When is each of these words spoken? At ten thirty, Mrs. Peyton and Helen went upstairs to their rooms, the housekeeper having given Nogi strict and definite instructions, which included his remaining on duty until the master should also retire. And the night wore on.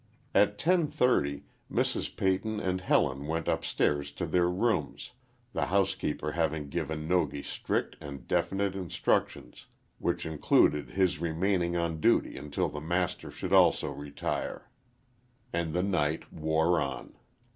At 0.33 0.57
ten 0.57 0.87
thirty, 0.87 1.43
Mrs. 1.71 2.15
Peyton 2.17 2.59
and 2.59 2.81
Helen 2.81 3.27
went 3.27 3.47
upstairs 3.47 4.11
to 4.13 4.25
their 4.25 4.49
rooms, 4.49 5.11
the 5.53 5.67
housekeeper 5.67 6.31
having 6.31 6.69
given 6.69 7.07
Nogi 7.07 7.43
strict 7.43 7.97
and 8.01 8.27
definite 8.27 8.73
instructions, 8.73 9.67
which 9.99 10.25
included 10.25 10.89
his 10.89 11.19
remaining 11.19 11.77
on 11.77 12.01
duty 12.01 12.35
until 12.35 12.67
the 12.67 12.81
master 12.81 13.29
should 13.29 13.53
also 13.53 13.91
retire. 13.91 14.71
And 15.53 15.71
the 15.71 15.83
night 15.83 16.33
wore 16.33 16.79
on. 16.81 17.15